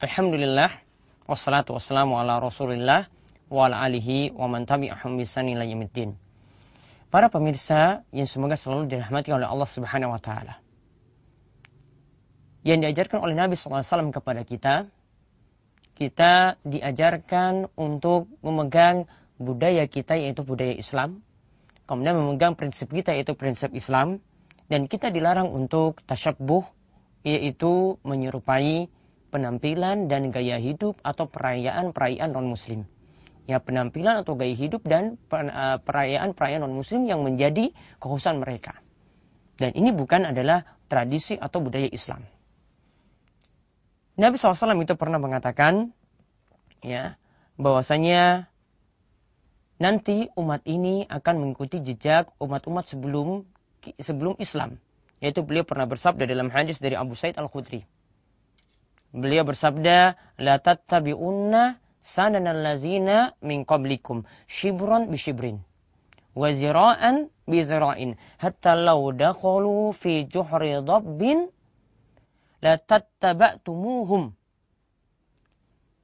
[0.00, 0.80] Alhamdulillah
[1.28, 3.12] wassalatu wassalamu ala Rasulillah
[3.52, 6.16] wa ala alihi wa man tabi'ahum yaumiddin.
[7.12, 10.56] Para pemirsa yang semoga selalu dirahmati oleh Allah Subhanahu wa taala.
[12.64, 14.88] Yang diajarkan oleh Nabi SAW kepada kita,
[16.00, 19.04] kita diajarkan untuk memegang
[19.36, 21.20] budaya kita yaitu budaya Islam,
[21.84, 24.24] kemudian memegang prinsip kita yaitu prinsip Islam,
[24.72, 26.64] dan kita dilarang untuk tasyabuh
[27.20, 28.88] yaitu menyerupai
[29.30, 32.84] penampilan dan gaya hidup atau perayaan-perayaan non-muslim.
[33.46, 37.70] Ya, penampilan atau gaya hidup dan eh, perayaan-perayaan non-muslim yang menjadi
[38.02, 38.78] kekhususan mereka.
[39.56, 42.26] Dan ini bukan adalah tradisi atau budaya Islam.
[44.20, 45.96] Nabi SAW itu pernah mengatakan,
[46.84, 47.16] ya,
[47.56, 48.52] bahwasanya
[49.80, 53.48] nanti umat ini akan mengikuti jejak umat-umat sebelum
[53.96, 54.76] sebelum Islam.
[55.24, 57.84] Yaitu beliau pernah bersabda dalam hadis dari Abu Said Al-Khudri
[59.10, 65.58] Beliau bersabda, "La tattabi'unna sananal lazina min qablikum shibran bi shibrin
[66.38, 71.50] wa zira'an bi zira'in hatta law dakhalu fi juhri dabbin
[72.62, 74.30] la tattaba'tumuhum."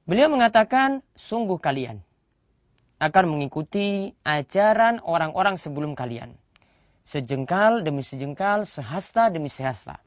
[0.07, 2.03] Beliau mengatakan, sungguh kalian
[2.97, 6.35] akan mengikuti ajaran orang-orang sebelum kalian.
[7.07, 10.03] Sejengkal demi sejengkal, sehasta demi sehasta.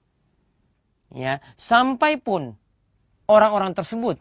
[1.17, 2.61] Ya, sampai pun
[3.31, 4.19] orang-orang tersebut,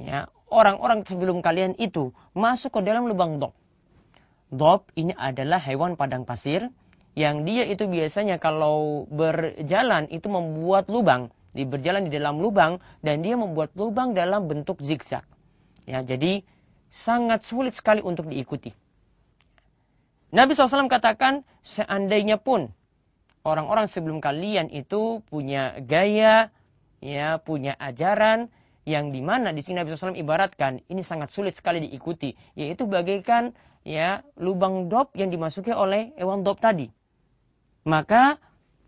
[0.00, 3.52] ya, orang-orang sebelum kalian itu masuk ke dalam lubang dob.
[4.48, 6.72] Dob ini adalah hewan padang pasir
[7.14, 13.22] yang dia itu biasanya kalau berjalan itu membuat lubang, di berjalan di dalam lubang dan
[13.22, 15.26] dia membuat lubang dalam bentuk zigzag.
[15.86, 16.46] Ya, jadi
[16.90, 18.70] sangat sulit sekali untuk diikuti.
[20.30, 22.70] Nabi SAW katakan, seandainya pun
[23.42, 26.54] orang-orang sebelum kalian itu punya gaya,
[27.00, 28.52] ya punya ajaran
[28.88, 33.52] yang di mana di sini Nabi SAW ibaratkan ini sangat sulit sekali diikuti yaitu bagaikan
[33.84, 36.88] ya lubang dop yang dimasuki oleh hewan dop tadi.
[37.88, 38.36] Maka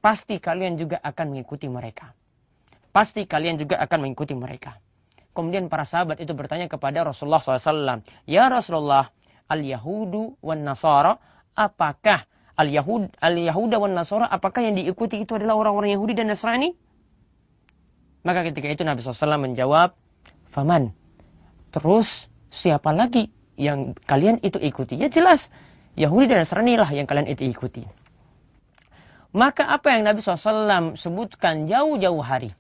[0.05, 2.13] pasti kalian juga akan mengikuti mereka.
[2.93, 4.77] Pasti kalian juga akan mengikuti mereka.
[5.33, 9.09] Kemudian para sahabat itu bertanya kepada Rasulullah SAW ya Rasulullah
[9.49, 11.17] al Yahudu wan Nasara
[11.57, 16.29] apakah al Yahud al Yahuda wan Nasara apakah yang diikuti itu adalah orang-orang Yahudi dan
[16.29, 16.77] Nasrani
[18.23, 19.99] maka ketika itu Nabi SAW menjawab,
[20.55, 20.95] Faman,
[21.75, 24.95] terus siapa lagi yang kalian itu ikuti?
[24.95, 25.51] Ya jelas,
[25.99, 27.83] Yahudi dan Nasrani lah yang kalian itu ikuti.
[29.33, 32.53] Maka apa yang Nabi SAW sebutkan jauh-jauh hari,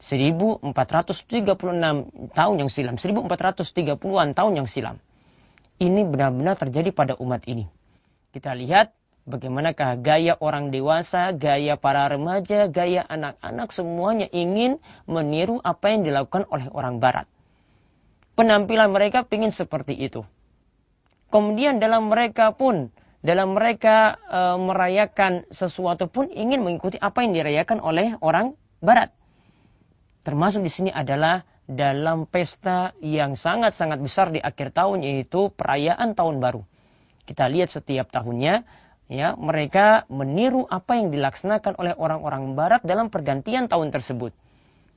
[0.00, 0.72] 1436
[2.32, 4.96] tahun yang silam, 1430-an tahun yang silam.
[5.78, 7.70] Ini benar-benar terjadi pada umat ini.
[8.34, 8.96] Kita lihat
[9.28, 16.48] Bagaimanakah gaya orang dewasa, gaya para remaja, gaya anak-anak semuanya ingin meniru apa yang dilakukan
[16.48, 17.28] oleh orang barat.
[18.40, 20.24] Penampilan mereka ingin seperti itu.
[21.28, 22.88] Kemudian dalam mereka pun,
[23.20, 29.12] dalam mereka e, merayakan sesuatu pun ingin mengikuti apa yang dirayakan oleh orang barat.
[30.24, 36.40] Termasuk di sini adalah dalam pesta yang sangat-sangat besar di akhir tahun yaitu perayaan tahun
[36.40, 36.64] baru.
[37.28, 38.64] Kita lihat setiap tahunnya
[39.08, 44.36] ya mereka meniru apa yang dilaksanakan oleh orang-orang barat dalam pergantian tahun tersebut.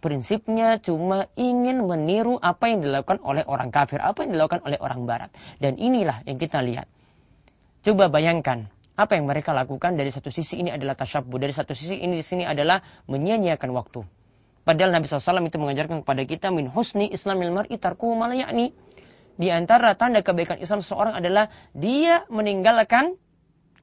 [0.01, 5.05] Prinsipnya cuma ingin meniru apa yang dilakukan oleh orang kafir, apa yang dilakukan oleh orang
[5.05, 5.29] barat.
[5.61, 6.89] Dan inilah yang kita lihat.
[7.85, 8.65] Coba bayangkan,
[8.97, 12.25] apa yang mereka lakukan dari satu sisi ini adalah tasyabuh, dari satu sisi ini di
[12.25, 14.01] sini adalah menyia-nyiakan waktu.
[14.61, 18.73] Padahal Nabi SAW itu mengajarkan kepada kita min husni islamil mar'i tarkuhu malayakni.
[19.37, 23.17] Di antara tanda kebaikan Islam seorang adalah dia meninggalkan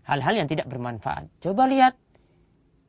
[0.08, 1.28] hal-hal yang tidak bermanfaat.
[1.44, 1.94] Coba lihat.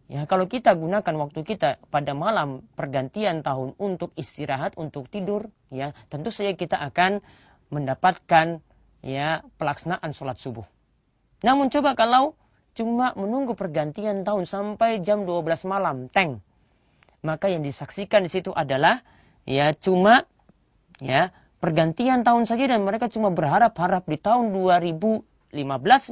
[0.09, 5.93] Ya, kalau kita gunakan waktu kita pada malam pergantian tahun untuk istirahat, untuk tidur, ya,
[6.09, 7.21] tentu saja kita akan
[7.69, 8.57] mendapatkan
[9.05, 10.65] ya pelaksanaan sholat subuh.
[11.45, 12.33] Namun coba kalau
[12.73, 16.41] cuma menunggu pergantian tahun sampai jam 12 malam, teng.
[17.21, 19.05] Maka yang disaksikan di situ adalah
[19.45, 20.25] ya cuma
[20.97, 21.29] ya
[21.59, 25.53] pergantian tahun saja dan mereka cuma berharap-harap di tahun 2015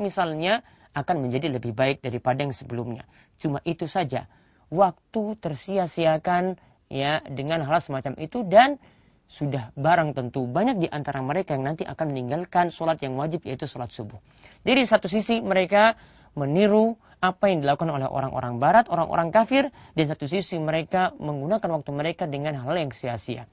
[0.04, 0.62] misalnya
[0.94, 3.04] akan menjadi lebih baik daripada yang sebelumnya.
[3.42, 4.30] Cuma itu saja.
[4.68, 6.60] Waktu tersia-siakan
[6.92, 8.80] ya dengan hal semacam itu dan
[9.28, 13.68] sudah barang tentu banyak di antara mereka yang nanti akan meninggalkan sholat yang wajib yaitu
[13.68, 14.20] sholat subuh.
[14.64, 16.00] Jadi di satu sisi mereka
[16.36, 19.74] meniru apa yang dilakukan oleh orang-orang barat, orang-orang kafir.
[19.98, 23.50] Di satu sisi mereka menggunakan waktu mereka dengan hal yang sia-sia.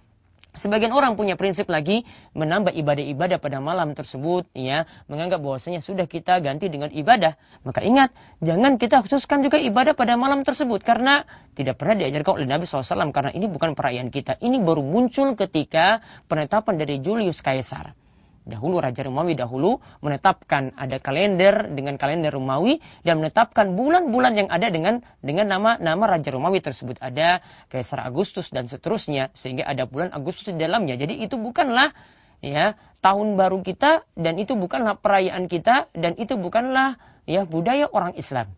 [0.54, 2.06] Sebagian orang punya prinsip lagi
[2.38, 7.34] menambah ibadah-ibadah pada malam tersebut, ya, menganggap bahwasanya sudah kita ganti dengan ibadah.
[7.66, 11.26] Maka ingat, jangan kita khususkan juga ibadah pada malam tersebut karena
[11.58, 14.38] tidak pernah diajarkan oleh Nabi SAW karena ini bukan perayaan kita.
[14.38, 18.03] Ini baru muncul ketika penetapan dari Julius Caesar.
[18.44, 24.68] Dahulu Raja Romawi dahulu menetapkan ada kalender dengan kalender Romawi dan menetapkan bulan-bulan yang ada
[24.68, 27.40] dengan dengan nama nama Raja Romawi tersebut ada
[27.72, 31.00] Kaisar Agustus dan seterusnya sehingga ada bulan Agustus di dalamnya.
[31.00, 31.96] Jadi itu bukanlah
[32.44, 38.12] ya tahun baru kita dan itu bukanlah perayaan kita dan itu bukanlah ya budaya orang
[38.20, 38.52] Islam.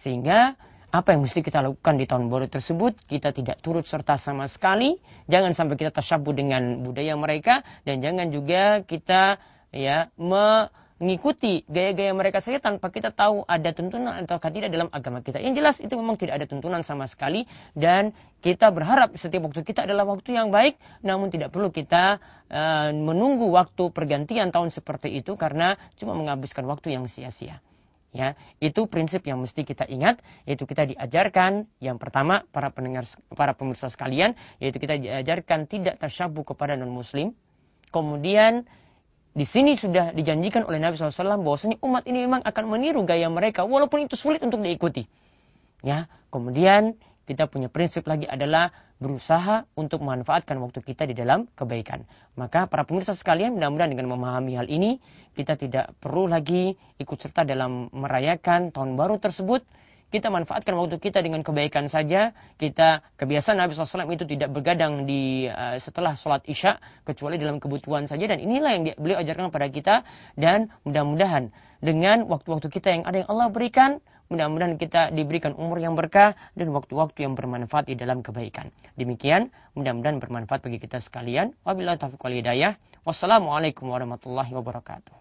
[0.00, 0.56] Sehingga
[0.88, 2.96] apa yang mesti kita lakukan di tahun baru tersebut?
[3.04, 4.96] Kita tidak turut serta sama sekali.
[5.28, 9.36] Jangan sampai kita tersabut dengan budaya mereka dan jangan juga kita
[9.68, 15.44] ya mengikuti gaya-gaya mereka saja tanpa kita tahu ada tuntunan atau tidak dalam agama kita.
[15.44, 17.44] Yang jelas itu memang tidak ada tuntunan sama sekali
[17.76, 22.16] dan kita berharap setiap waktu kita adalah waktu yang baik namun tidak perlu kita
[22.48, 27.60] uh, menunggu waktu pergantian tahun seperti itu karena cuma menghabiskan waktu yang sia-sia.
[28.08, 33.04] Ya, itu prinsip yang mesti kita ingat, yaitu kita diajarkan yang pertama para pendengar
[33.36, 34.32] para pemirsa sekalian,
[34.64, 37.36] yaitu kita diajarkan tidak tersyabuh kepada non muslim.
[37.92, 38.64] Kemudian
[39.36, 43.68] di sini sudah dijanjikan oleh Nabi SAW bahwasanya umat ini memang akan meniru gaya mereka
[43.68, 45.04] walaupun itu sulit untuk diikuti.
[45.84, 46.96] Ya, kemudian
[47.28, 52.08] kita punya prinsip lagi adalah berusaha untuk memanfaatkan waktu kita di dalam kebaikan.
[52.40, 54.96] Maka para pemirsa sekalian mudah-mudahan dengan memahami hal ini
[55.36, 59.60] kita tidak perlu lagi ikut serta dalam merayakan tahun baru tersebut.
[60.08, 62.32] Kita manfaatkan waktu kita dengan kebaikan saja.
[62.56, 68.08] Kita kebiasaan Nabi SAW itu tidak bergadang di uh, setelah sholat isya kecuali dalam kebutuhan
[68.08, 69.94] saja dan inilah yang beliau ajarkan kepada kita
[70.40, 71.52] dan mudah-mudahan
[71.84, 76.68] dengan waktu-waktu kita yang ada yang Allah berikan Mudah-mudahan kita diberikan umur yang berkah dan
[76.76, 78.68] waktu-waktu yang bermanfaat di dalam kebaikan.
[79.00, 81.56] Demikian, mudah-mudahan bermanfaat bagi kita sekalian.
[81.64, 82.76] Wabillahi taufiq wal hidayah.
[83.08, 85.17] Wassalamualaikum warahmatullahi wabarakatuh.